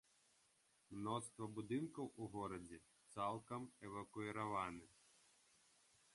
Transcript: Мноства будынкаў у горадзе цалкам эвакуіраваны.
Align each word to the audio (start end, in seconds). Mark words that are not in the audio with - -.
Мноства 1.01 1.49
будынкаў 1.59 2.09
у 2.23 2.31
горадзе 2.37 2.81
цалкам 3.17 3.69
эвакуіраваны. 3.91 4.85